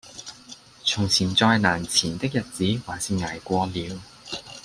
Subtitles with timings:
[0.83, 4.01] 從前再難纏的日子還是捱過了